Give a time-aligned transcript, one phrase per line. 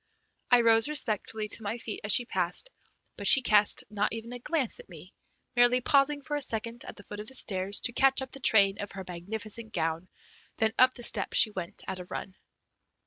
[0.49, 2.71] I rose respectfully to my feet as she passed,
[3.17, 5.13] but she cast not even a glance at me,
[5.55, 8.39] merely pausing for a second at the foot of the stairs to catch up the
[8.39, 10.09] train of her magnificent gown,
[10.57, 12.33] then up the steps she went at a run.